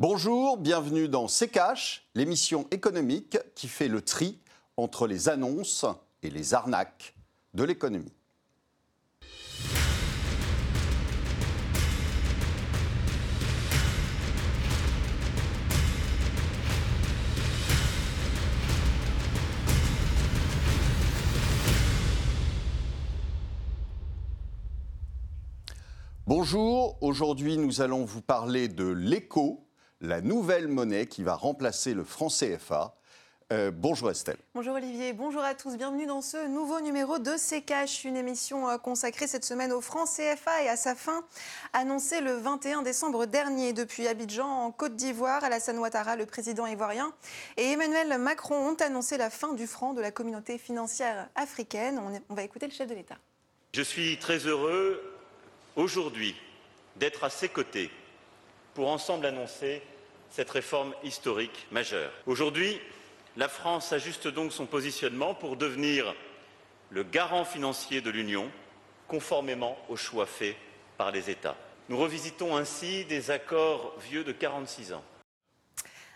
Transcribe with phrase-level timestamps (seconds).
[0.00, 4.38] Bonjour, bienvenue dans C'est Cash, l'émission économique qui fait le tri
[4.76, 5.86] entre les annonces
[6.22, 7.16] et les arnaques
[7.54, 8.12] de l'économie.
[26.24, 29.67] Bonjour, aujourd'hui nous allons vous parler de l'éco,
[30.00, 32.94] la nouvelle monnaie qui va remplacer le franc CFA.
[33.50, 34.36] Euh, bonjour Estelle.
[34.54, 35.78] Bonjour Olivier, bonjour à tous.
[35.78, 40.04] Bienvenue dans ce nouveau numéro de CKH, une émission euh, consacrée cette semaine au franc
[40.04, 41.24] CFA et à sa fin
[41.72, 43.72] annoncée le 21 décembre dernier.
[43.72, 47.10] Depuis Abidjan, en Côte d'Ivoire, Alassane Ouattara, le président ivoirien,
[47.56, 51.98] et Emmanuel Macron ont annoncé la fin du franc de la communauté financière africaine.
[51.98, 53.16] On, on va écouter le chef de l'État.
[53.72, 55.00] Je suis très heureux
[55.74, 56.36] aujourd'hui
[56.96, 57.90] d'être à ses côtés
[58.78, 59.82] pour ensemble annoncer
[60.30, 62.12] cette réforme historique majeure.
[62.26, 62.78] Aujourd'hui,
[63.36, 66.14] la France ajuste donc son positionnement pour devenir
[66.90, 68.48] le garant financier de l'Union,
[69.08, 70.54] conformément aux choix faits
[70.96, 71.56] par les États.
[71.88, 75.02] Nous revisitons ainsi des accords vieux de 46 ans.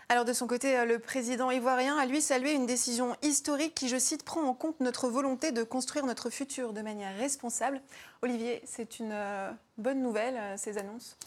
[0.07, 3.89] Alors de son côté, euh, le président ivoirien a lui salué une décision historique qui,
[3.89, 7.81] je cite, prend en compte notre volonté de construire notre futur de manière responsable.
[8.21, 11.17] Olivier, c'est une euh, bonne nouvelle, euh, ces annonces?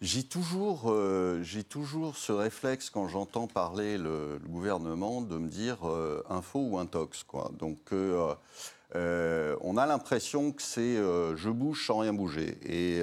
[0.00, 0.94] J'ai toujours,
[1.42, 5.78] j'ai toujours ce réflexe quand j'entends parler le, gouvernement de me dire
[6.28, 7.22] info ou intox.
[7.22, 7.50] Quoi.
[7.58, 12.58] Donc on a l'impression que c'est je bouge sans rien bouger.
[12.64, 13.02] Et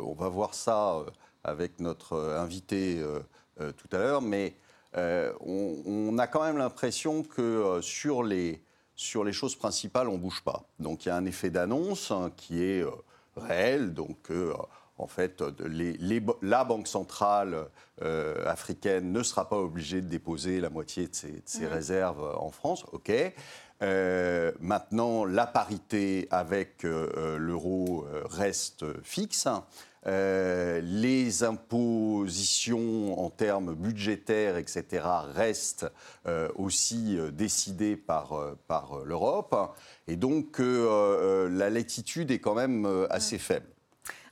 [0.00, 1.04] on va voir ça
[1.48, 3.20] avec notre euh, invité euh,
[3.60, 4.54] euh, tout à l'heure, mais
[4.94, 8.60] on, a quand même l'impression que sur les,
[8.96, 10.64] sur les choses principales, on ne bouge pas.
[10.80, 12.84] Donc il y a un effet d'annonce hein, qui est
[13.36, 13.94] réel.
[13.94, 14.32] Donc
[14.98, 15.42] en fait,
[16.42, 17.66] la Banque centrale
[18.46, 21.66] africaine ne sera pas obligée de déposer la moitié de ses, mmh.
[21.66, 22.84] réserves en France.
[22.92, 23.12] OK.
[24.60, 29.48] maintenant, la parité avec l'euro reste fixe.
[30.06, 35.04] Euh, les impositions en termes budgétaires, etc.,
[35.34, 35.86] restent
[36.26, 38.32] euh, aussi euh, décidées par,
[38.68, 39.54] par l'Europe.
[40.06, 43.66] Et donc, la latitude est quand même assez faible.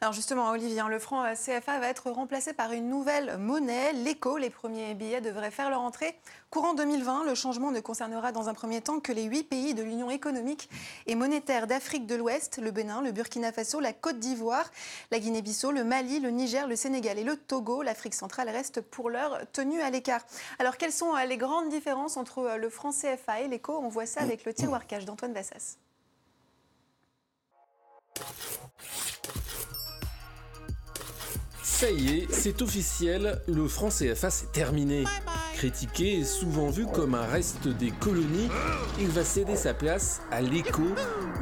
[0.01, 3.93] Alors justement, Olivier, hein, le franc euh, CFA va être remplacé par une nouvelle monnaie,
[3.95, 4.37] l'éco.
[4.37, 6.19] Les premiers billets devraient faire leur entrée
[6.51, 7.25] courant 2020.
[7.25, 10.69] Le changement ne concernera dans un premier temps que les huit pays de l'Union économique
[11.07, 14.71] et monétaire d'Afrique de l'Ouest, le Bénin, le Burkina Faso, la Côte d'Ivoire,
[15.11, 17.83] la Guinée-Bissau, le Mali, le Niger, le Sénégal et le Togo.
[17.83, 20.25] L'Afrique centrale reste pour l'heure tenue à l'écart.
[20.59, 23.79] Alors quelles sont euh, les grandes différences entre euh, le franc CFA et l'éco?
[23.83, 25.77] On voit ça avec le tiroir cash d'Antoine Bassas.
[31.79, 35.05] Ça y est, c'est officiel, le franc CFA c'est terminé.
[35.57, 38.49] Critiqué et souvent vu comme un reste des colonies,
[38.99, 40.85] il va céder sa place à l'éco,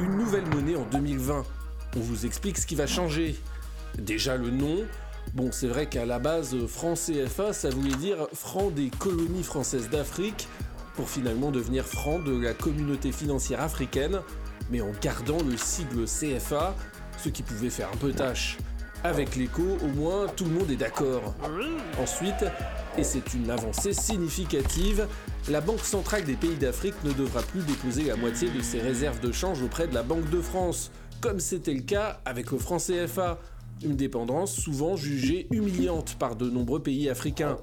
[0.01, 1.45] une nouvelle monnaie en 2020.
[1.97, 3.37] On vous explique ce qui va changer.
[3.97, 4.79] Déjà le nom.
[5.35, 9.89] Bon, c'est vrai qu'à la base, franc CFA, ça voulait dire franc des colonies françaises
[9.89, 10.49] d'Afrique,
[10.97, 14.21] pour finalement devenir franc de la communauté financière africaine,
[14.69, 16.75] mais en gardant le sigle CFA,
[17.23, 18.59] ce qui pouvait faire un peu tâche.
[19.05, 21.35] Avec l'écho, au moins, tout le monde est d'accord.
[22.01, 22.43] Ensuite,
[22.97, 25.07] et c'est une avancée significative,
[25.51, 29.21] la Banque centrale des pays d'Afrique ne devra plus déposer la moitié de ses réserves
[29.21, 32.79] de change auprès de la Banque de France, comme c'était le cas avec le franc
[32.79, 33.39] CFA,
[33.85, 37.59] une dépendance souvent jugée humiliante par de nombreux pays africains.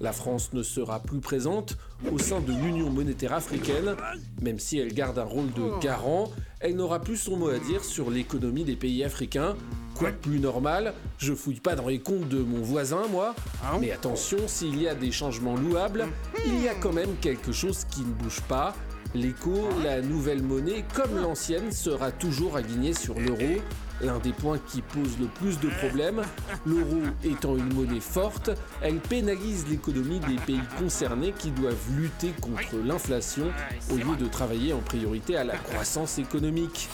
[0.00, 1.76] La France ne sera plus présente
[2.10, 3.94] au sein de l'Union monétaire africaine,
[4.40, 7.84] même si elle garde un rôle de garant, elle n'aura plus son mot à dire
[7.84, 9.54] sur l'économie des pays africains,
[9.96, 10.94] Quoi de plus normal?
[11.18, 13.34] Je fouille pas dans les comptes de mon voisin, moi.
[13.62, 16.06] Ah Mais attention, s'il y a des changements louables,
[16.46, 18.74] il y a quand même quelque chose qui ne bouge pas.
[19.14, 23.60] L'écho, la nouvelle monnaie, comme l'ancienne, sera toujours aligné sur l'euro.
[24.00, 26.22] L'un des points qui pose le plus de problèmes,
[26.66, 28.50] l'euro étant une monnaie forte,
[28.80, 33.44] elle pénalise l'économie des pays concernés qui doivent lutter contre l'inflation
[33.92, 36.88] au lieu de travailler en priorité à la croissance économique.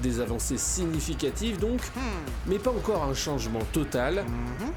[0.00, 1.80] Des avancées significatives donc,
[2.46, 4.24] mais pas encore un changement total.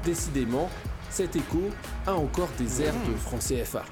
[0.04, 0.68] Décidément,
[1.10, 1.60] cet écho
[2.06, 3.84] a encore des airs de franc CFA.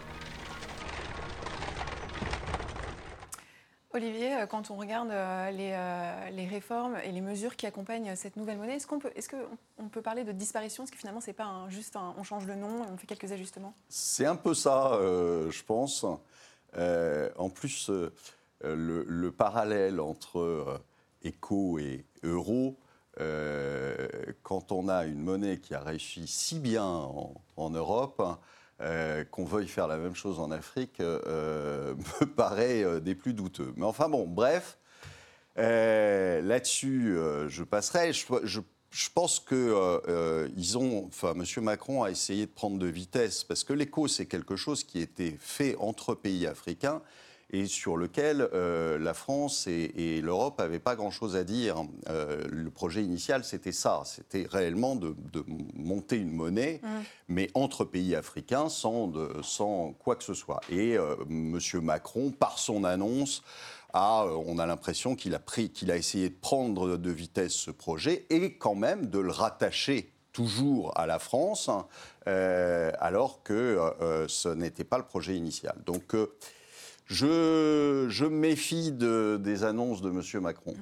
[3.92, 8.36] Olivier, euh, quand on regarde euh, euh, les, réformes et les mesures qui accompagnent cette
[8.36, 10.84] nouvelle monnaie, est-ce qu'on peut, est qu'on peut parler de disparition?
[10.84, 13.74] Est-ce que finalement, c'est pas juste on change le nom et on fait quelques ajustements
[13.88, 16.04] C'est un peu ça, je pense.
[16.74, 20.80] en plus, le, le, parallèle entre
[21.22, 22.78] éco et euro
[24.43, 28.22] quand on a une monnaie qui a réussi si bien en, Europe,
[29.31, 33.75] qu'on veuille faire la même chose en Afrique me paraît des plus douteux.
[33.76, 34.78] Mais enfin bon, bref,
[35.56, 37.14] là-dessus,
[37.49, 38.12] je passerai.
[38.90, 41.34] je pense que euh, euh, ils ont, enfin.
[41.61, 45.37] Macron a essayé de prendre de vitesse parce que l'éco, c'est quelque chose qui était
[45.38, 47.02] fait entre pays africains
[47.52, 51.85] et sur lequel euh, la France et, l'Europe n'avaient pas grand-chose à dire.
[52.08, 55.14] le projet initial, c'était ça, c'était réellement de,
[55.75, 56.88] monter une monnaie, mmh.
[57.29, 59.12] mais entre pays africains, sans,
[59.43, 60.61] sans quoi que ce soit.
[60.70, 61.58] Et M.
[61.82, 63.43] Macron, par son annonce,
[63.94, 68.26] euh, on a l'impression qu'il a, qu'il a essayé de prendre de vitesse ce projet
[68.31, 71.70] et quand même de le rattacher toujours à la France,
[72.29, 75.75] euh, alors que euh, ce n'était pas le projet initial.
[75.87, 76.14] Donc
[77.10, 80.42] je, je méfie des annonces de M.
[80.42, 80.74] Macron.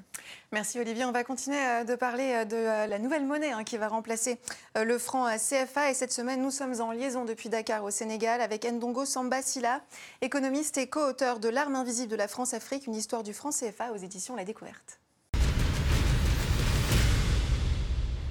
[0.52, 1.04] Merci Olivier.
[1.04, 3.88] On va continuer euh, de parler euh, de euh, la nouvelle monnaie hein, qui va
[3.88, 4.38] remplacer
[4.76, 5.90] le franc CFA.
[5.90, 9.82] Et cette semaine, nous sommes en liaison depuis Dakar au Sénégal avec Ndongo Samba Silla,
[10.20, 13.96] économiste et co-auteur de L'arme invisible de la France-Afrique, une histoire du franc CFA aux
[13.96, 15.00] éditions La Découverte.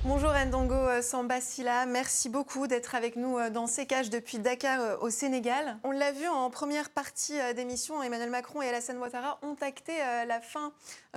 [0.08, 4.80] Bonjour Ndongo euh, Sambasila, merci beaucoup d'être avec nous euh, dans ces cages depuis Dakar
[4.80, 5.76] euh, au Sénégal.
[5.84, 9.92] On l'a vu en première partie d'émission, Emmanuel Macron et Alassane Ouattara ont acté
[10.26, 10.72] la fin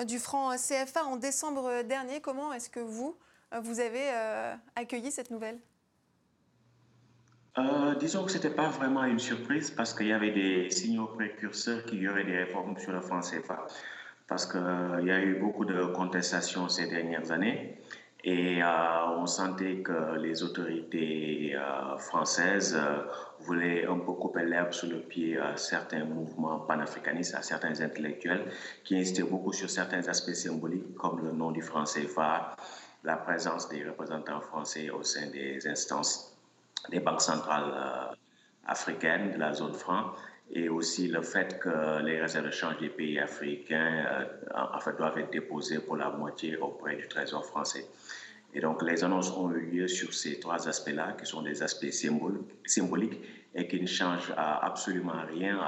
[0.09, 2.21] du franc CFA en décembre dernier.
[2.21, 3.17] Comment est-ce que vous,
[3.63, 4.11] vous avez
[4.75, 5.59] accueilli cette nouvelle?
[8.01, 11.85] Disons que ce n'était pas vraiment une surprise parce qu'il y avait des signaux précurseurs
[11.85, 13.67] qu'il y aurait des réformes sur le franc CFA.
[14.27, 17.81] Parce qu'il y a eu beaucoup de contestations ces dernières années.
[18.23, 18.67] Et euh,
[19.17, 23.03] on sentait que les autorités euh, françaises euh,
[23.41, 28.45] voulaient un peu couper l'herbe sous le pied à certains mouvements panafricanistes, à certains intellectuels
[28.85, 32.55] qui insistaient beaucoup sur certains aspects symboliques comme le nom du franc CFA,
[33.05, 36.37] la présence des représentants français au sein des instances
[36.91, 38.17] des banques centrales
[38.67, 40.13] africaines de la zone franc
[40.52, 45.19] et aussi le fait que les réserves de change des pays africains en fait, doivent
[45.19, 47.87] être déposées pour la moitié auprès du Trésor français.
[48.52, 51.93] Et donc, les annonces ont eu lieu sur ces trois aspects-là, qui sont des aspects
[52.67, 53.20] symboliques
[53.55, 55.58] et qui ne changent absolument rien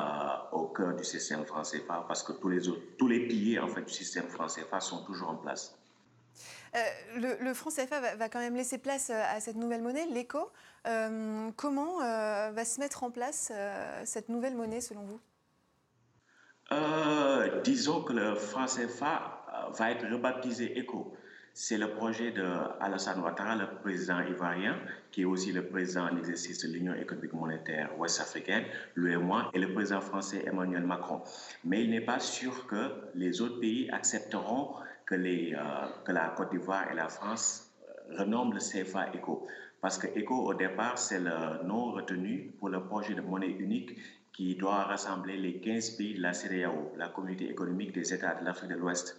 [0.51, 2.61] au cœur du système français CFA, parce que tous les,
[2.99, 5.79] tous les piliers en fait, du système français CFA sont toujours en place.
[6.75, 6.79] Euh,
[7.17, 10.51] le, le, franc CFA va, quand même laisser place euh, à cette nouvelle monnaie, l'éco.
[10.87, 13.53] Euh, comment va se mettre en place
[14.05, 15.21] cette nouvelle monnaie selon vous?
[17.63, 21.15] Disons que le franc CFA va être rebaptisé ECO
[21.55, 22.45] c'est le projet de
[22.81, 24.79] Alassane Ouattara, le président ivoirien,
[25.11, 28.65] qui est aussi le président en exercice de l'Union économique monétaire ouest-africaine,
[28.95, 31.21] l'UEMOA, et le président français Emmanuel Macron.
[31.65, 34.77] Mais il n'est pas sûr que les autres pays accepteront
[35.15, 39.47] euh, que la Côte d'Ivoire et la France euh, renomment le CFA ECO.
[39.81, 43.97] Parce que ECO, au départ, c'est le nom retenu pour le projet de monnaie unique
[44.33, 48.45] qui doit rassembler les 15 pays de la CEDEAO, la communauté économique des États de
[48.45, 49.17] l'Afrique de l'Ouest.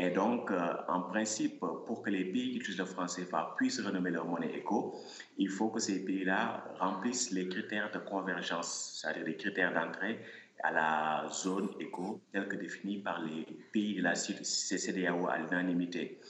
[0.00, 3.80] Et donc, euh, en principe, pour que les pays qui utilisent le franc CFA puissent
[3.80, 4.94] renommer leur monnaie éco,
[5.36, 10.20] il faut que ces pays-là remplissent les critères de convergence, c'est-à-dire les critères d'entrée
[10.62, 16.20] à la zone éco, tels que définis par les pays de la CCDAO à l'unanimité.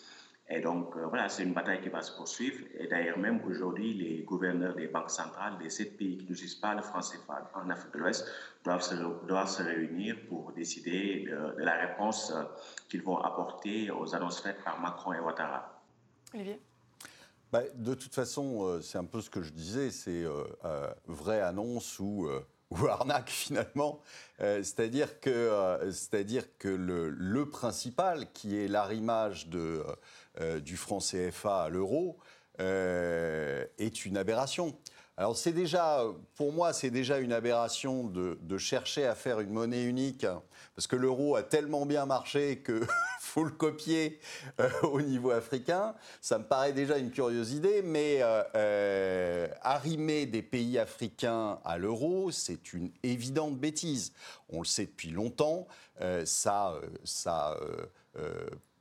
[0.50, 2.64] Et donc, euh, voilà, c'est une bataille qui va se poursuivre.
[2.78, 6.75] Et d'ailleurs, même aujourd'hui, les gouverneurs des banques centrales des sept pays qui n'utilisent pas
[6.75, 8.26] le franc CFA en Afrique de l'Ouest
[8.64, 8.94] doivent se,
[9.26, 12.44] doivent se réunir pour décider de, la réponse euh,
[12.88, 15.82] qu'ils vont apporter aux annonces faites par Macron et Ouattara.
[16.32, 16.58] Olivier?
[17.52, 20.25] Bah, De toute façon, euh, c'est un peu ce que je disais, c'est
[21.06, 22.26] vraie annonce ou
[22.70, 24.00] ou arnaque finalement.
[24.38, 29.82] c'est-à-dire que, c'est-à-dire que le, le, principal, qui est l'arrimage de,
[30.40, 32.16] euh, du franc CFA à l'euro
[32.60, 34.78] euh, est une aberration.
[35.16, 36.04] Alors c'est déjà,
[36.37, 40.26] pour moi, c'est déjà une aberration de, chercher à faire une monnaie unique,
[40.76, 42.87] parce que l'euro a tellement bien marché que
[43.18, 44.20] faut le copier
[44.60, 45.94] euh, au niveau africain.
[46.20, 48.22] Ça me paraît déjà une curieuse idée, mais
[49.62, 54.12] arrimer des pays africains à l'euro, c'est une évidente bêtise.
[54.48, 55.66] On le sait depuis longtemps.
[56.25, 57.56] ça, ça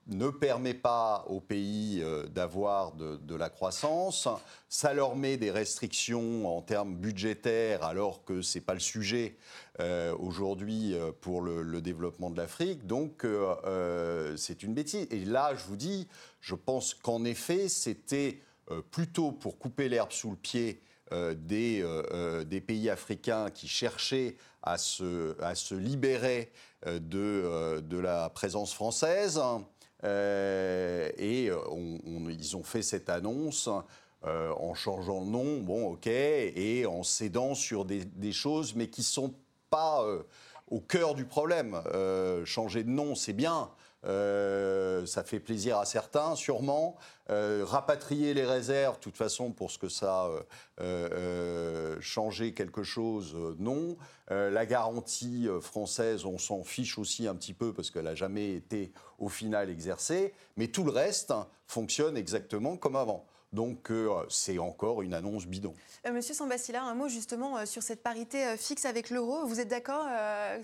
[0.08, 4.28] ne permet pas aux pays euh, d'avoir de, la croissance,
[4.70, 9.38] ça leur met des restrictions en termes budgétaires alors que ce n'est pas le sujet
[9.80, 12.88] euh, aujourd'hui euh, pour le, développement de l'Afrique.
[12.88, 13.26] Donc
[14.36, 15.08] c'est une bêtise.
[15.12, 16.08] Et là, je vous dis,
[16.42, 18.42] je pense qu'en effet, c'était
[18.92, 26.52] plutôt pour couper l'herbe sous le pied des, pays africains qui cherchaient à se, libérer
[26.86, 29.40] de la présence française.
[30.04, 33.70] Et ils ont fait cette annonce
[34.24, 39.34] en changeant le nom, bon, ok, et en cédant sur des, choses, mais qui sont
[39.70, 40.06] pas
[40.70, 41.82] au cœur du problème.
[42.46, 43.70] changer de nom, c'est bien.
[44.06, 46.96] Euh, ça fait plaisir à certains, sûrement.
[47.30, 50.30] Euh, rapatrier les réserves, de toute façon, pour ce que ça
[50.80, 53.98] euh, changer quelque chose, non.
[54.30, 58.92] la garantie française, on s'en fiche aussi un petit peu parce qu'elle n'a jamais été
[59.20, 60.34] au final exercée.
[60.56, 61.34] Mais tout le reste
[61.66, 63.26] fonctionne exactement comme avant.
[63.54, 65.74] Donc euh, c'est encore une annonce bidon.
[66.06, 69.46] Euh, Monsieur Sambassila, un mot justement euh, sur cette parité fixe avec l'euro.
[69.46, 70.06] Vous êtes d'accord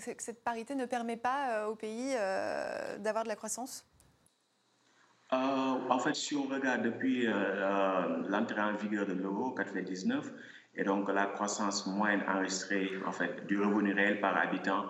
[0.04, 2.14] que cette parité ne permet pas au pays
[2.98, 3.86] d'avoir de la croissance?
[5.30, 10.32] En fait, si on regarde depuis l'entrée en vigueur de l'euro, 99,
[10.76, 14.84] et donc la croissance moyenne enregistrée en fait, du revenu réel par habitant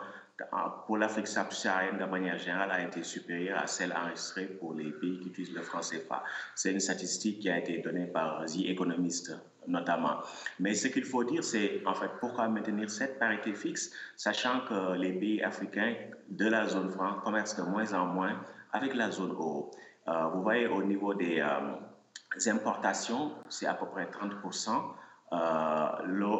[0.86, 5.20] pour l'Afrique subsaharienne, de manière générale, a été supérieure à celle enregistrée pour les pays
[5.20, 6.24] qui utilisent le franc CFA.
[6.54, 9.32] C'est une statistique qui a été donnée par The Economist
[9.66, 10.18] notamment.
[10.60, 14.94] Mais ce qu'il faut dire, c'est en fait pourquoi maintenir cette parité fixe, sachant que
[14.96, 15.94] les pays africains
[16.28, 18.40] de la zone franc commercent de moins en moins
[18.72, 19.70] avec la zone euro.
[20.08, 24.78] Euh, vous voyez, au niveau des euh, importations, c'est à peu près 30 euh,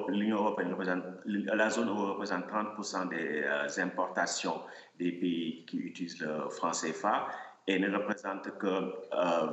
[0.08, 4.60] l'Union européenne représente, la zone euro représente 30% des euh, importations
[4.98, 7.28] des pays qui utilisent le franc CFA
[7.66, 8.92] et ne représente que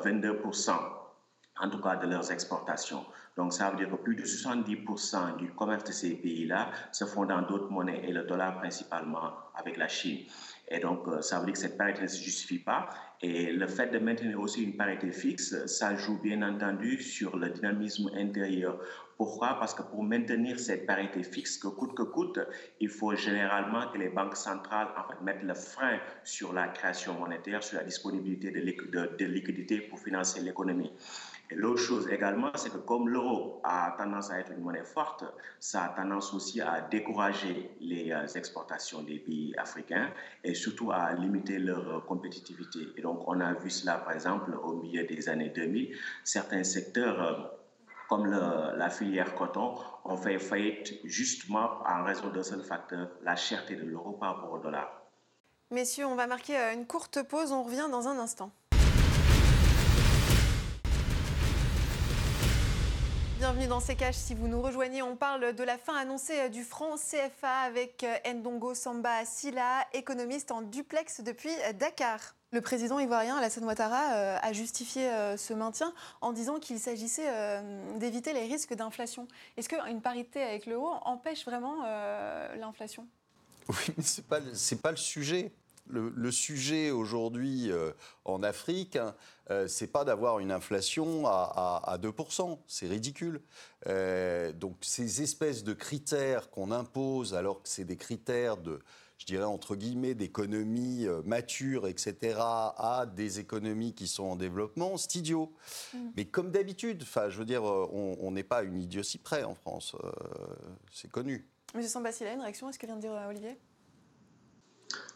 [0.03, 0.73] 22% euh,
[1.59, 3.05] en tout cas de leurs exportations.
[3.37, 7.25] Donc ça veut dire que plus de 70% du commerce de ces pays-là se font
[7.25, 10.19] dans d'autres monnaies et le dollar principalement avec la Chine.
[10.73, 12.89] Et donc, euh, ça veut dire que cette parité ne se justifie pas.
[13.21, 17.49] Et le fait de maintenir aussi une parité fixe, ça joue bien entendu sur le
[17.49, 18.79] dynamisme intérieur.
[19.17, 19.57] Pourquoi?
[19.59, 22.39] Parce que pour maintenir cette parité fixe, que coûte que coûte,
[22.79, 27.19] il faut généralement que les banques centrales en fait, mettent le frein sur la création
[27.19, 30.91] monétaire, sur la disponibilité de, liquidités pour financer l'économie.
[31.55, 35.25] L'autre chose également, c'est que comme l'euro a tendance à être une monnaie forte,
[35.59, 40.09] ça a tendance aussi à décourager les euh, exportations des pays africains
[40.43, 42.79] et surtout à limiter leur euh, compétitivité.
[42.95, 45.95] Et donc, on a vu cela, par exemple, au milieu des années 2000.
[46.23, 47.33] Certains secteurs euh,
[48.07, 53.77] comme la filière coton, ont fait faillite justement en raison d'un seul facteur, la cherté
[53.77, 55.01] de l'euro par rapport au dollar.
[55.69, 58.51] Messieurs, on va marquer une courte pause, on revient dans un instant.
[63.41, 64.17] Bienvenue dans ces caches.
[64.17, 68.03] Si vous nous rejoignez, on parle de la fin annoncée euh, du franc CFA avec
[68.03, 72.35] euh, Ndongo Samba Silla, économiste en duplex depuis euh, Dakar.
[72.51, 77.31] Le président ivoirien Alassane Ouattara a justifié ce maintien en disant qu'il s'agissait
[77.95, 79.25] d'éviter les risques d'inflation.
[79.55, 81.81] Est-ce qu'une parité avec l'euro empêche vraiment
[82.59, 83.07] l'inflation?
[83.69, 84.41] Oui, mais ce n'est pas,
[84.83, 85.53] pas le sujet
[85.87, 87.91] le, sujet aujourd'hui euh,
[88.25, 92.59] en Afrique, ce euh, c'est pas d'avoir une inflation à, 2%.
[92.67, 93.41] C'est ridicule.
[93.87, 98.79] Euh, donc ces espèces de critères qu'on impose, alors que c'est des critères de,
[99.17, 105.15] je dirais entre guillemets, d'économies matures, etc., à des économies qui sont en développement, c'est
[105.15, 105.53] idiot.
[105.93, 105.97] Mm.
[106.15, 109.95] Mais comme d'habitude, je veux dire, on n'est pas une idiotie près en France.
[110.91, 111.47] c'est connu.
[111.73, 113.57] Monsieur Sambassi, une réaction à ce que vient de dire Olivier?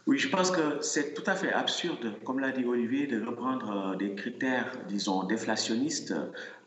[0.08, 3.94] Oui, je pense que c'est tout à fait absurde, comme l'a dit Olivier, de reprendre
[3.94, 6.14] euh, des critères, disons, déflationnistes,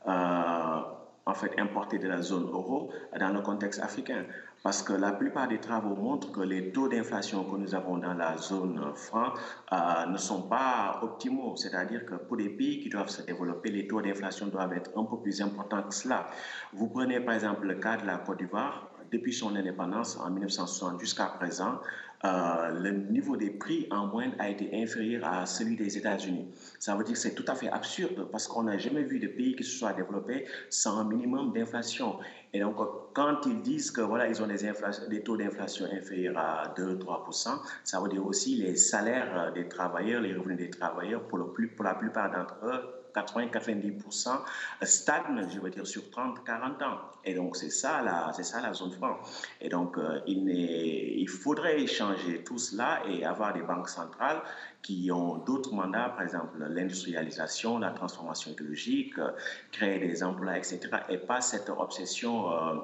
[0.08, 0.80] euh,
[1.24, 4.24] en fait, importés de la zone euro dans le contexte africain.
[4.64, 8.14] Parce que la plupart des travaux montrent que les taux d'inflation que nous avons dans
[8.14, 9.32] la zone franc
[9.72, 11.54] euh, ne sont pas optimaux.
[11.54, 15.04] C'est-à-dire que pour les pays qui doivent se développer, les taux d'inflation doivent être un
[15.04, 16.26] peu plus importants que cela.
[16.72, 18.90] Vous prenez par exemple le cas de la Côte d'Ivoire.
[19.12, 21.80] Depuis son indépendance en 1960 jusqu'à présent,
[22.24, 26.48] euh, le niveau des prix en moyenne a été inférieur à celui des États-Unis.
[26.80, 29.28] Ça veut dire que c'est tout à fait absurde parce qu'on n'a jamais vu de
[29.28, 32.16] pays qui se soit développé sans un minimum d'inflation.
[32.52, 32.76] Et donc,
[33.14, 38.08] quand ils disent que voilà, ils ont des, taux d'inflation inférieurs à 2-3%, ça veut
[38.08, 42.97] dire aussi les salaires des travailleurs, les revenus des travailleurs, pour la plupart d'entre eux,
[43.14, 44.40] 80-90%
[44.82, 46.98] stagne, je veux dire, sur 30-40 ans.
[47.24, 49.18] Et donc, c'est ça, la, ça la zone franc.
[49.60, 54.40] Et donc, euh, il, il faudrait changer tout cela et avoir des banques centrales
[54.82, 59.32] qui ont d'autres mandats, par exemple l'industrialisation, la transformation écologique, euh,
[59.72, 60.80] créer des emplois, etc.
[61.08, 62.76] Et pas cette obsession euh,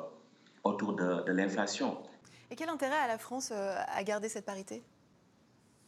[0.65, 1.97] autour de, de l'inflation.
[2.51, 4.83] Et quel intérêt a la France à garder cette parité?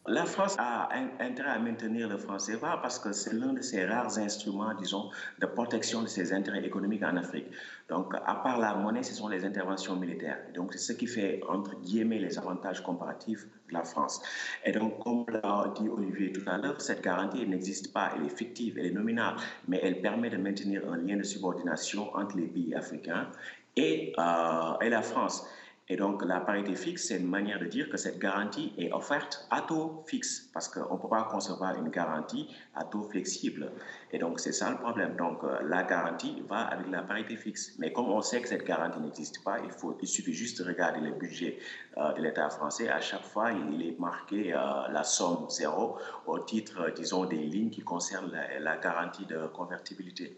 [0.08, 3.84] La France a intérêt à maintenir le franc CFA parce que c'est l'un de ses
[3.86, 5.10] rares instruments, disons,
[5.40, 7.46] de protection de ses intérêts économiques en Afrique.
[7.88, 10.38] Donc, à part la monnaie, ce sont les interventions militaires.
[10.54, 14.22] Donc, c'est ce qui fait, entre guillemets, les avantages comparatifs de la France.
[14.64, 18.36] Et donc, comme l'a dit Olivier tout à l'heure, cette garantie n'existe pas, elle est
[18.36, 19.34] fictive, elle est nominale,
[19.66, 23.28] mais elle permet de maintenir un lien de subordination entre les pays africains
[23.74, 25.48] et, euh, et la France.
[25.88, 29.46] Et donc, la parité fixe, c'est une manière de dire que cette garantie est offerte
[29.50, 33.70] à taux fixe, parce qu'on ne peut pas concevoir une garantie à taux flexible.
[34.10, 35.14] Et donc, c'est ça le problème.
[35.14, 37.76] Donc, euh, la garantie va avec la parité fixe.
[37.78, 40.66] Mais comme on sait que cette garantie n'existe pas, il, faut, il suffit juste de
[40.66, 41.60] regarder le budget
[41.98, 42.88] euh, de l'État français.
[42.88, 44.58] À chaque fois, il est marqué euh,
[44.90, 50.36] la somme zéro au titre, disons, des lignes qui concernent la, la garantie de convertibilité.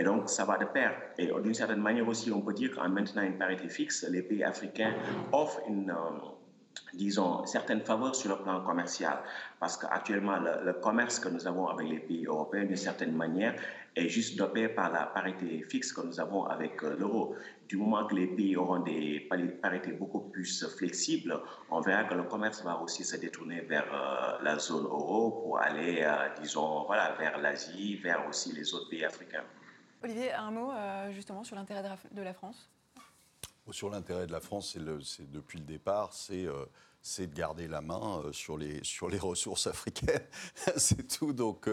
[0.00, 0.92] Et donc, ça va de pair.
[1.18, 4.44] Et d'une certaine manière aussi, on peut dire qu'en maintenant une parité fixe, les pays
[4.44, 4.94] africains
[5.32, 6.28] offrent une, euh,
[6.94, 9.18] disons, certaines faveurs sur le plan commercial.
[9.58, 13.56] Parce qu'actuellement, le, commerce que nous avons avec les pays européens, d'une certaine manière,
[13.96, 17.34] est juste dopé par la parité fixe que nous avons avec euh, l'euro.
[17.66, 19.28] Du moment que les pays auront des
[19.60, 21.40] parités beaucoup plus flexibles,
[21.72, 25.58] on verra que le commerce va aussi se détourner vers euh, la zone euro pour
[25.58, 26.06] aller,
[26.40, 29.42] disons, voilà, vers l'Asie, vers aussi les autres pays africains.
[30.02, 32.68] Olivier, un mot euh, justement sur l'intérêt de la France?
[33.70, 36.64] Sur l'intérêt de la France, c'est depuis le départ, c'est euh,
[37.08, 40.26] c'est de garder la main euh, sur les, sur les ressources africaines.
[40.76, 41.32] c'est tout.
[41.32, 41.68] Donc,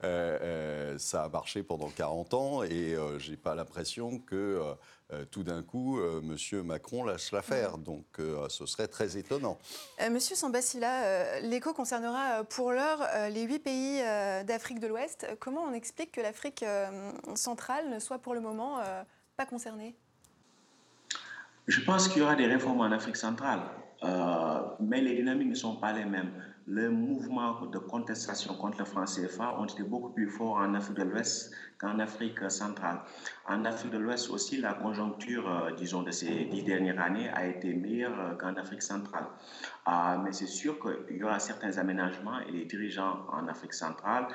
[0.00, 4.62] ça a marché pendant 40 ans et je n'ai pas l'impression que
[5.30, 6.62] tout d'un coup, M.
[6.62, 7.78] Macron lâche l'affaire.
[7.78, 7.82] Mm.
[7.82, 8.04] Donc,
[8.48, 9.58] ce serait très étonnant.
[10.10, 13.00] Monsieur Sambassila, l'écho concernera pour l'heure
[13.30, 14.00] les huit pays
[14.44, 15.26] d'Afrique de l'Ouest.
[15.40, 16.64] Comment on explique que l'Afrique
[17.34, 18.80] centrale ne soit pour le moment
[19.36, 19.94] pas concernée?
[21.66, 23.60] Je pense qu'il y aura des réformes en Afrique centrale.
[24.02, 26.30] Euh, mais les dynamiques ne sont pas les mêmes.
[26.66, 30.96] Les mouvements de contestation contre le franc CFA ont été beaucoup plus forts en Afrique
[30.98, 33.00] de l'Ouest qu'en Afrique centrale.
[33.46, 37.46] En Afrique de l'Ouest aussi, la conjoncture, euh, disons, de ces dix dernières années a
[37.46, 39.26] été meilleure euh, qu'en Afrique centrale.
[40.22, 44.28] mais c'est sûr qu'il y aura certains aménagements et les dirigeants en Afrique centrale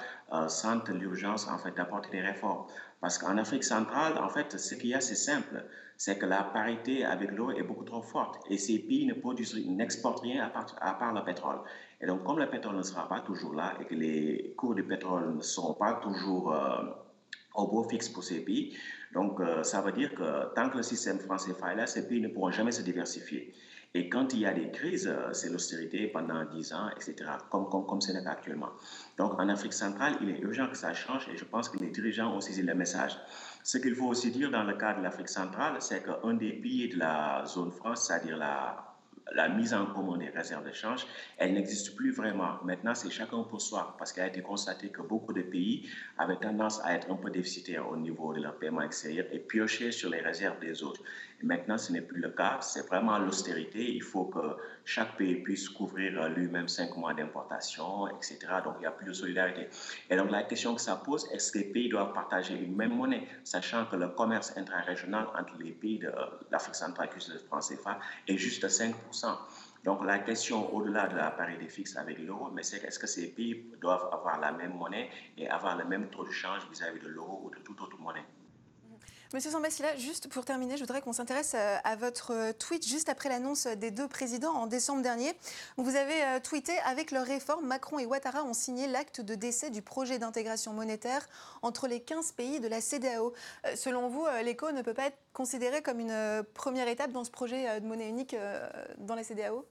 [0.47, 2.65] sentent l'urgence en fait d'apporter des réformes.
[2.99, 5.63] Parce qu'en Afrique centrale, en fait, ce qu'il y a, c'est simple
[5.97, 9.55] c'est que la parité avec l'eau est beaucoup trop forte et ces pays ne produisent,
[9.65, 11.59] n'exportent rien à part, à part, le pétrole.
[12.01, 14.83] Et donc, comme le pétrole ne sera pas toujours là et que les cours du
[14.83, 16.83] pétrole ne seront pas toujours euh,
[17.55, 18.75] au beau fixe pour ces pays,
[19.13, 22.19] donc euh, ça veut dire que tant que le système français est là, ces pays
[22.19, 23.53] ne pourront jamais se diversifier.
[23.97, 27.15] Et quand il y a des crises, euh, c'est l'austérité pendant 10 ans, etc.,
[27.49, 28.71] comme, comme, comme c'est le cas actuellement.
[29.17, 31.91] Donc en Afrique centrale, il est urgent que ça change et je pense que les
[31.91, 33.17] dirigeants ont saisi le message.
[33.63, 36.89] Ce qu'il faut aussi dire dans le cas de l'Afrique centrale, c'est qu'un des piliers
[36.89, 38.95] de la zone France, c'est-à-dire la
[39.33, 41.05] la mise en commun des réserves de change,
[41.37, 42.59] elle n'existe plus vraiment.
[42.63, 46.37] Maintenant, c'est chacun pour soi, parce qu'il a été constaté que beaucoup de pays avaient
[46.37, 50.09] tendance à être un peu déficitaires au niveau de leur paiement extérieur et piocher sur
[50.09, 51.01] les réserves des autres.
[51.43, 52.59] Maintenant, ce n'est plus le cas.
[52.61, 53.93] C'est vraiment l'austérité.
[53.93, 58.37] Il faut que chaque pays puisse couvrir lui-même cinq mois d'importation, etc.
[58.63, 59.67] Donc, il n'y a plus de solidarité.
[60.09, 62.95] Et donc, la question que ça pose, est-ce que les pays doivent partager une même
[62.95, 66.11] monnaie, sachant que le commerce intra-régional entre les pays de
[66.51, 68.93] l'Afrique centrale, qui le franc CFA, est juste 5%.
[69.85, 73.27] Donc la question au-delà de la parité fixe avec l'euro, mais c'est est-ce que ces
[73.27, 77.07] pays doivent avoir la même monnaie et avoir le même taux de change vis-à-vis de
[77.07, 78.25] l'euro ou de toute autre monnaie?
[79.33, 83.09] Monsieur Sambassila, juste pour terminer, je voudrais qu'on s'intéresse euh, à votre euh, tweet juste
[83.09, 85.33] après l'annonce des deux présidents en décembre dernier.
[85.77, 89.71] Vous avez euh, tweeté avec leur réforme, Macron et Ouattara ont signé l'acte de décès
[89.71, 91.27] du projet d'intégration monétaire
[91.63, 93.33] entre les 15 pays de la CDAO.
[93.75, 97.79] Selon vous, l'éco ne peut pas être considéré comme une première étape dans ce projet
[97.79, 98.35] de monnaie unique
[98.99, 99.65] dans la CDAO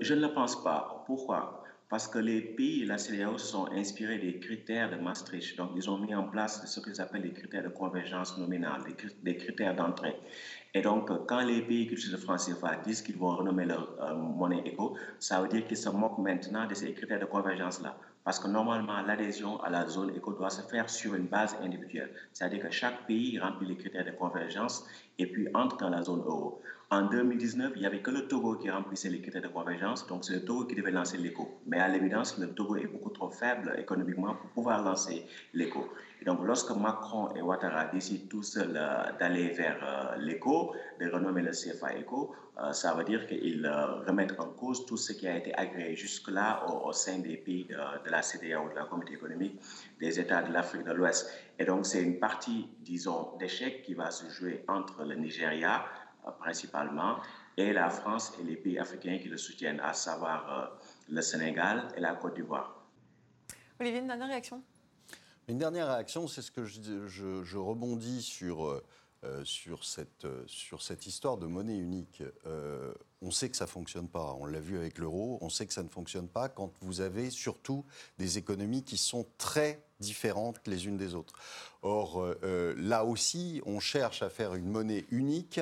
[0.00, 1.02] Je ne le pense pas.
[1.06, 1.63] Pourquoi?
[1.88, 5.56] Parce que les pays de la CDAO sont inspirés des critères de Maastricht.
[5.56, 8.82] Donc, ils ont mis en place ce qu'ils appellent les critères de convergence nominale,
[9.22, 10.16] des critères d'entrée.
[10.72, 13.96] Et donc, quand les pays qui utilisent le franc CFA disent qu'ils vont renommer leur
[14.00, 17.96] euh, monnaie éco, ça veut dire qu'ils se moquent maintenant de ces critères de convergence-là.
[18.24, 22.10] Parce que normalement, l'adhésion à la zone éco doit se faire sur une base individuelle.
[22.32, 24.84] C'est-à-dire que chaque pays remplit les critères de convergence
[25.18, 26.60] et puis entre dans la zone euro.
[26.94, 30.24] En 2019, il n'y avait que le Togo qui remplissait les critères de convergence, donc
[30.24, 31.60] c'est le Togo qui devait lancer l'éco.
[31.66, 35.88] Mais à l'évidence, le Togo est beaucoup trop faible économiquement pour pouvoir lancer l'éco.
[36.22, 41.10] Et donc, lorsque Macron et Ouattara décident tous seuls euh, d'aller vers euh, l'éco, de
[41.10, 43.68] renommer le CFA éco, euh, ça veut dire qu'ils
[44.06, 47.74] remettent en cause tout ce qui a été agréé jusque-là au, sein des pays de,
[47.74, 49.60] de la CDAO, de la Communauté économique
[49.98, 51.28] des États de l'Afrique de l'Ouest.
[51.58, 55.84] Et donc, c'est une partie, disons, d'échec qui va se jouer entre le Nigeria,
[56.32, 57.18] principalement,
[57.56, 62.00] et la France et les pays africains qui le soutiennent, à savoir le Sénégal et
[62.00, 62.84] la Côte d'Ivoire.
[63.80, 64.62] Olivier, une dernière réaction?
[65.46, 68.64] Une dernière réaction, c'est ce que je, je, je rebondis sur,
[69.24, 72.22] euh, sur, cette, sur cette histoire de monnaie unique.
[72.46, 74.34] Euh, on sait que ça ne fonctionne pas.
[74.40, 75.38] On l'a vu avec l'euro.
[75.42, 77.84] On sait que ça ne fonctionne pas quand vous avez surtout
[78.18, 81.34] des économies qui sont très différentes les unes des autres.
[81.82, 85.60] Or, euh, là aussi, on cherche à faire une monnaie unique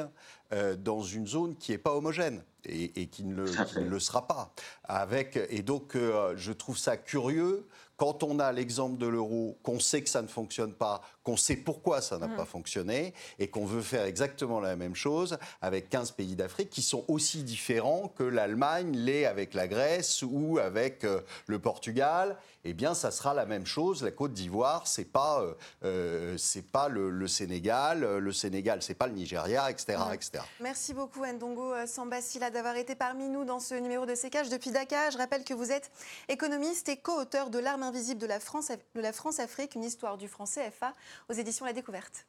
[0.53, 3.89] euh, dans une zone qui n'est pas homogène et, et qui, ne le, qui, ne
[3.89, 4.53] le, sera pas.
[4.85, 7.67] Avec, et donc, euh, je trouve ça curieux
[8.03, 11.55] quand on a l'exemple de l'euro, qu'on sait que ça ne fonctionne pas, qu'on sait
[11.55, 12.37] pourquoi ça n'a mmh.
[12.37, 16.83] pas fonctionné, et qu'on veut faire exactement la même chose avec 15 pays d'Afrique qui
[16.83, 22.75] sont aussi différents que l'Allemagne l'est avec la Grèce ou avec euh, le Portugal, eh
[22.75, 24.03] bien, ça sera la même chose.
[24.03, 28.95] La Côte d'Ivoire, c'est pas, euh, euh c'est pas le, le, Sénégal, le Sénégal, c'est
[28.95, 30.45] pas le Nigeria, etc., etc.
[30.61, 35.11] Merci beaucoup, Ndongo Sambasila, d'avoir été parmi nous dans ce numéro de Sécage depuis Dakar.
[35.11, 35.91] Je rappelle que vous êtes
[36.29, 40.29] économiste et co-auteur de L'arme invisible de la France, de la France-Afrique, une histoire du
[40.29, 40.95] franc CFA
[41.29, 42.27] aux éditions La Découverte.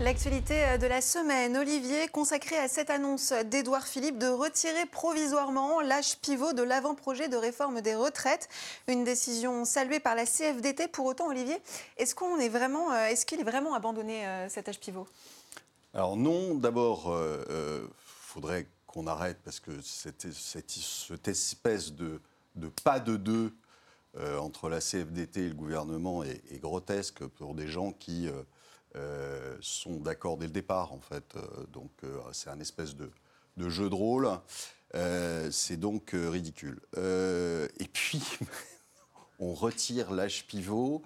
[0.00, 6.18] L'actualité de la semaine, Olivier, consacrée à cette annonce d'Édouard Philippe de retirer provisoirement l'âge
[6.18, 8.48] pivot de l'avant-projet de réforme des retraites.
[8.86, 10.86] Une décision saluée par la CFDT.
[10.86, 11.56] Pour autant, Olivier,
[12.48, 15.08] vraiment, est-ce qu'il est vraiment abandonné cet âge pivot?
[15.94, 16.54] Alors non.
[16.54, 20.24] D'abord, euh, faudrait qu'on arrête parce que cette,
[21.26, 22.20] espèce de
[22.84, 23.52] pas de deux
[24.16, 28.42] euh, entre la CFDT et le gouvernement est, grotesque pour des gens qui euh,
[28.98, 31.36] euh, sont d'accord dès le départ, en fait.
[31.72, 31.90] donc,
[32.32, 33.10] c'est un espèce de,
[33.56, 34.28] de, jeu de rôle.
[35.50, 36.80] c'est donc ridicule.
[36.96, 38.22] et puis,
[39.38, 41.02] on retire l'âge pivot,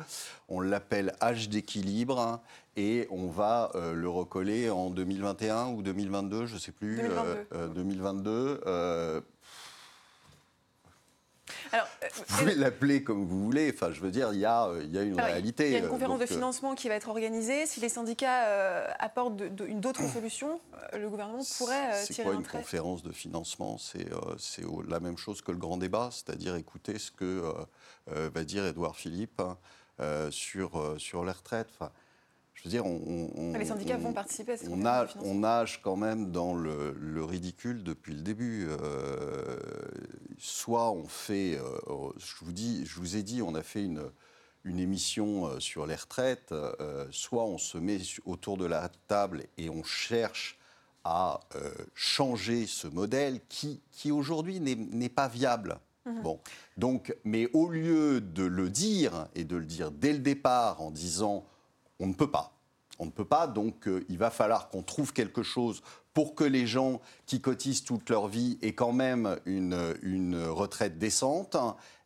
[0.48, 2.40] on l'appelle âge d'équilibre
[2.76, 6.96] et on va euh, le recoller en 2021 ou 2022, je ne sais plus.
[6.96, 7.46] 2022.
[7.52, 9.20] Euh, 2022 euh,
[11.72, 13.72] alors, vous pouvez l'appeler comme vous voulez.
[13.74, 15.66] Enfin, je veux dire, il y a, il y a une alors, réalité.
[15.66, 17.66] Il y a une conférence donc, de financement qui va être organisée.
[17.66, 20.60] Si les syndicats euh, apportent d'autres solutions,
[20.92, 22.58] euh, le gouvernement pourrait euh, tirer C'est quoi une trait.
[22.58, 23.78] conférence de financement?
[23.78, 27.42] C'est euh, la même chose que le grand débat, c'est-à-dire écouter ce que
[28.06, 29.56] va dire Édouard Philippe hein,
[30.30, 31.68] sur, sur les retraites.
[31.78, 31.90] Enfin,
[32.62, 34.74] je veux dire, on, on, les syndicats vont participer à cette on,
[35.24, 38.68] on nage quand même dans le, le, ridicule depuis le début.
[38.68, 39.56] Euh,
[40.38, 44.04] soit on fait, euh, je vous dis, je vous ai dit, on a fait une,
[44.62, 46.52] une émission sur les retraites.
[46.52, 50.56] Euh, soit on se met autour de la table et on cherche
[51.02, 55.80] à euh, changer ce modèle qui, qui aujourd'hui n'est pas viable.
[56.04, 56.22] Mmh.
[56.22, 56.38] Bon,
[56.76, 60.92] donc, mais au lieu de le dire et de le dire dès le départ en
[60.92, 61.44] disant
[62.02, 62.58] on ne peut pas.
[62.98, 66.44] On ne peut pas, donc euh, il va falloir qu'on trouve quelque chose pour que
[66.44, 71.56] les gens qui cotisent toute leur vie aient quand même une, une retraite décente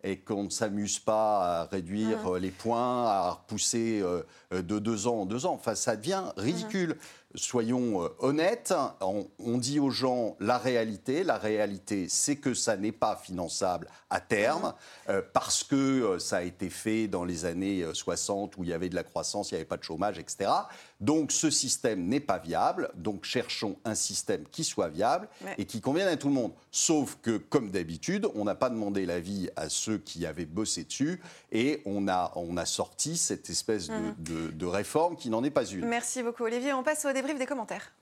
[0.04, 2.36] et qu'on ne s'amuse pas à réduire mmh.
[2.36, 5.54] les points, à repousser euh, de deux ans en deux ans.
[5.54, 6.90] Enfin, ça devient ridicule.
[6.90, 7.25] Mmh.
[7.36, 11.22] Soyons euh, honnêtes, on, dit aux gens la réalité.
[11.22, 14.72] La réalité, c'est que ça n'est pas finançable à terme,
[15.08, 18.72] euh, parce que euh, ça a été fait dans les années 60 où il y
[18.72, 20.50] avait de la croissance, il n'y avait pas de chômage, etc.
[21.00, 22.90] Donc ce système n'est pas viable.
[22.94, 25.54] Donc cherchons un système qui soit viable ouais.
[25.58, 26.52] et qui convienne à tout le monde.
[26.70, 31.20] Sauf que, comme d'habitude, on n'a pas demandé l'avis à ceux qui avaient bossé dessus
[31.52, 34.14] et on a, on a sorti cette espèce mmh.
[34.18, 35.86] de, de, de réforme qui n'en est pas une.
[35.86, 36.72] Merci beaucoup Olivier.
[36.72, 37.92] On passe au débrief des commentaires.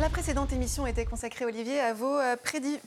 [0.00, 2.18] La précédente émission était consacrée, Olivier, à vos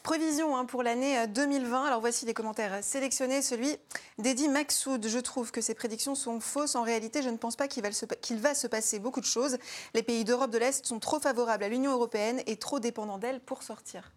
[0.01, 1.85] prévisions hein, pour l'année 2020.
[1.85, 3.43] Alors voici les commentaires sélectionnés.
[3.43, 3.77] Celui
[4.17, 5.07] d'Eddie Maxoud.
[5.07, 6.73] Je trouve que ces prédictions sont fausses.
[6.73, 9.59] En réalité, je ne pense pas qu'il va, se passer beaucoup de choses.
[9.93, 13.41] Les pays d'Europe de l'Est sont trop favorables à l'Union européenne et trop dépendants d'elle
[13.41, 14.11] pour sortir.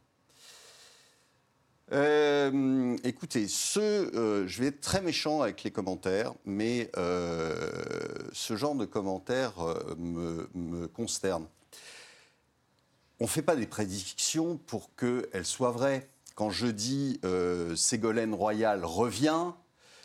[1.93, 7.55] Euh, écoutez, euh, je vais être très méchant avec les commentaires, mais euh,
[8.33, 11.47] ce genre de commentaires euh, me, me, consterne.
[13.21, 16.09] On ne fait pas des prédictions pour qu'elles soient vraies.
[16.35, 19.53] Quand je dis euh, Ségolène Royal revient,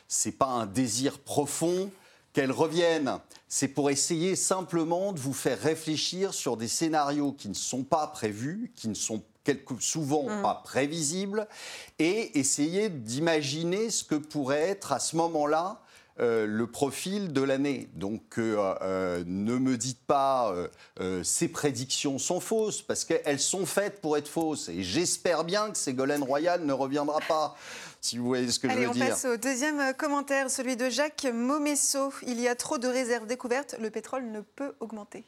[0.07, 1.91] c'est pas un désir profond
[2.31, 3.19] qu'elle revienne.
[3.49, 8.07] C'est pour essayer simplement de vous faire réfléchir sur des scénarios qui ne sont pas
[8.07, 10.41] prévus, qui ne sont quelque, souvent mmh.
[10.41, 11.47] pas prévisibles,
[11.99, 15.81] et essayer d'imaginer ce que pourrait être à ce moment-là
[16.19, 17.89] euh, le profil de l'année.
[17.93, 20.53] Donc euh, euh, ne me dites pas
[21.23, 24.69] ces prédictions sont fausses, parce qu'elles sont faites pour être fausses.
[24.69, 27.55] Et j'espère bien que Ségolène Royal ne reviendra pas.
[28.01, 29.05] Si vous voyez ce que Allez, je veux dire.
[29.05, 32.13] On passe au deuxième commentaire, celui de Jacques Momesso.
[32.27, 35.25] Il y a trop de réserves découvertes, le pétrole ne peut augmenter.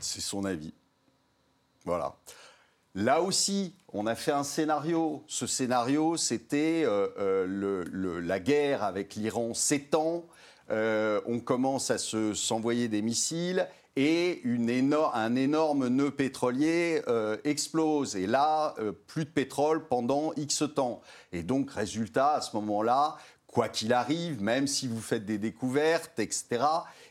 [0.00, 0.72] C'est son avis.
[1.84, 2.16] Voilà.
[2.98, 5.22] Là aussi, on a fait un scénario.
[5.28, 10.26] Ce scénario, c'était euh, euh, la guerre avec l'Iran s'étend,
[10.72, 14.42] euh, on commence à s'envoyer des missiles et
[15.14, 17.00] un énorme nœud pétrolier
[17.44, 18.16] explose.
[18.16, 18.74] Et là,
[19.06, 21.00] plus de pétrole pendant X temps.
[21.32, 26.18] Et donc, résultat, à ce moment-là, quoi qu'il arrive, même si vous faites des découvertes,
[26.18, 26.64] etc.,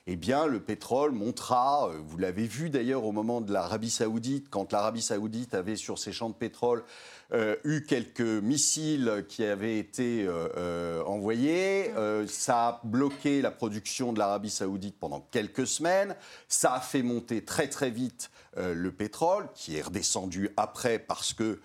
[0.10, 4.48] eh bien, le pétrole montera, euh, vous l'avez vu d'ailleurs au moment de l'Arabie saoudite,
[4.50, 6.86] quand l'Arabie saoudite avait sur ses champs de pétrole
[7.34, 11.91] euh, eu quelques missiles qui avaient été euh, envoyés.
[12.26, 16.15] ça a bloqué la production de l'Arabie saoudite pendant quelques semaines.
[16.48, 21.60] Ça a fait monter très très vite le pétrole, qui est redescendu après parce que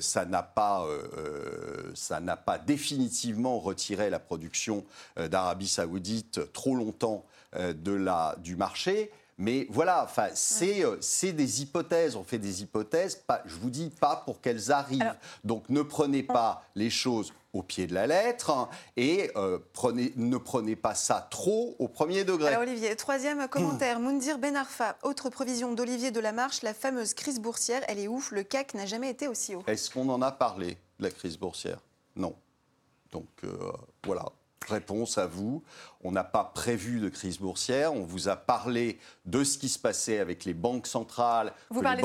[0.00, 0.86] ça n'a pas,
[1.94, 4.84] ça n'a pas définitivement retiré la production
[5.16, 7.24] d'Arabie saoudite trop longtemps
[7.56, 9.10] de la, du marché.
[9.38, 10.28] Mais voilà, enfin,
[10.62, 12.16] euh, c'est des hypothèses.
[12.16, 13.16] On fait des hypothèses.
[13.16, 15.14] Pas, je vous dis pas pour qu'elles arrivent.
[15.44, 20.12] Donc ne prenez pas les choses au pied de la lettre hein, et euh, prenez,
[20.16, 22.48] ne prenez pas ça trop au premier degré.
[22.48, 23.98] Alors Olivier, troisième commentaire.
[24.00, 28.30] Moundir Benarfa, autre provision d'Olivier de la Marche, la fameuse crise boursière, elle est ouf.
[28.30, 29.62] Le CAC n'a jamais été aussi haut.
[29.66, 31.78] Est-ce qu'on en a parlé de la crise boursière?
[32.14, 32.34] Non.
[33.12, 33.28] Donc
[34.04, 34.24] voilà
[34.68, 35.62] réponse à vous.
[36.02, 37.92] On n'a pas prévu de crise boursière.
[37.94, 41.52] On vous a parlé de ce qui se passait avec les banques centrales.
[41.70, 42.02] Vous, parlez,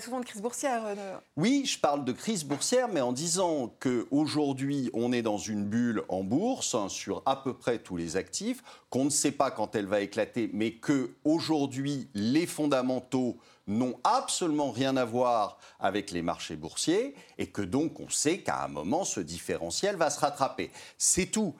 [0.00, 0.82] souvent, de crise boursière.
[0.86, 5.64] Euh, oui, je parle de crise boursière, mais en disant qu'aujourd'hui, on est dans une
[5.64, 9.50] bulle en bourse hein, sur à peu près tous les actifs, qu'on ne sait pas
[9.50, 16.22] quand elle va éclater, mais qu'aujourd'hui, les fondamentaux n'ont absolument rien à voir avec les
[16.22, 20.70] marchés boursiers et que donc on sait qu'à un moment ce différentiel va se rattraper.
[20.98, 21.54] C'est tout.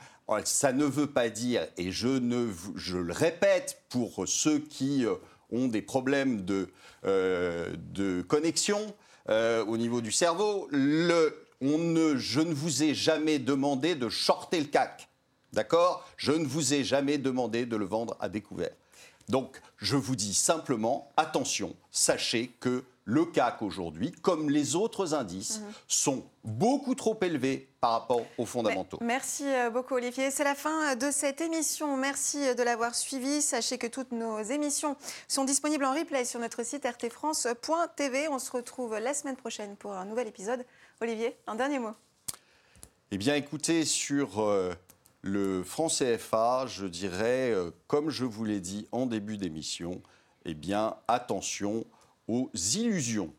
[0.44, 5.14] Ça ne veut pas dire, et je, le répète pour ceux qui euh,
[5.50, 6.68] ont des problèmes de,
[7.04, 8.94] euh, connexion
[9.28, 10.68] euh, au niveau du cerveau,
[11.60, 15.08] on ne, je ne vous ai jamais demandé de shorter le CAC.
[15.52, 16.06] D'accord?
[16.16, 18.74] Je ne vous ai jamais demandé de le vendre à découvert.
[19.28, 25.60] Donc, je vous dis simplement, attention, sachez que le CAC aujourd'hui, comme les autres indices,
[25.60, 25.72] mhm.
[25.86, 28.98] sont beaucoup trop élevés par rapport aux fondamentaux.
[29.00, 30.32] Merci euh, beaucoup Olivier.
[30.32, 31.96] C'est la fin euh, de cette émission.
[31.96, 33.42] Merci euh, de l'avoir suivi.
[33.42, 34.96] Sachez que toutes nos émissions
[35.28, 38.26] sont disponibles en replay sur notre site rtfrance.tv.
[38.28, 40.64] On se retrouve la semaine prochaine pour un nouvel épisode.
[41.00, 41.92] Olivier, un dernier mot.
[43.12, 44.44] Eh bien écoutez, sur
[45.22, 47.54] le franc CFA, je dirais,
[47.86, 50.02] comme je vous l'ai dit en début d'émission,
[50.44, 51.84] eh bien attention
[52.28, 53.32] aux illusions